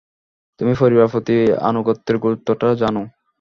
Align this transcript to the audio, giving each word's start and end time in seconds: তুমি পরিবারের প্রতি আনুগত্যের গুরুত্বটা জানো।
তুমি 0.59 0.73
পরিবারের 0.79 1.11
প্রতি 1.13 1.35
আনুগত্যের 1.69 2.17
গুরুত্বটা 2.17 2.67
জানো। 2.81 3.01